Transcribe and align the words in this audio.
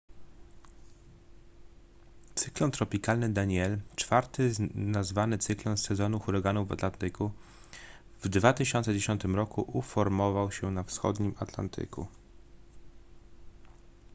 cyklon 2.35 2.71
tropikalny 2.71 3.29
danielle 3.29 3.81
czwarty 3.95 4.51
nazwany 4.75 5.37
cyklon 5.37 5.77
z 5.77 5.83
sezonu 5.83 6.19
huraganów 6.19 6.69
na 6.69 6.75
atlantyku 6.75 7.31
w 8.21 8.29
2010 8.29 9.23
roku 9.23 9.61
uformował 9.73 10.51
się 10.51 10.71
na 10.71 10.83
wschodnim 10.83 11.35
atlantyku 11.39 12.07